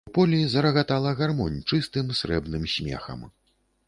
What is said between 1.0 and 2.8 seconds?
гармонь чыстым срэбным